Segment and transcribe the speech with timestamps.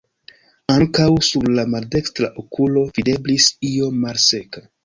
[0.75, 4.69] Ankaŭ sur la maldekstra okulo videblis io malseka.